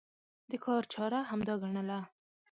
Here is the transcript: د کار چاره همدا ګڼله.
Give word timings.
د 0.49 0.51
کار 0.65 0.83
چاره 0.93 1.19
همدا 1.29 1.53
ګڼله. 1.63 1.99